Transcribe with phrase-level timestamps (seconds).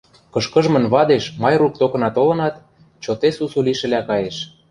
[0.33, 2.55] Кышкыжмын вадеш Майрук токына толынат,
[3.03, 4.37] чоте сусу лишӹлӓ каеш.